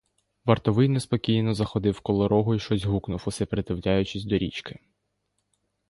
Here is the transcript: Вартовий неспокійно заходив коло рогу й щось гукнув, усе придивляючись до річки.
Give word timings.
Вартовий 0.45 0.87
неспокійно 0.89 1.53
заходив 1.53 1.99
коло 1.99 2.27
рогу 2.27 2.55
й 2.55 2.59
щось 2.59 2.85
гукнув, 2.85 3.23
усе 3.25 3.45
придивляючись 3.45 4.25
до 4.25 4.37
річки. 4.37 4.79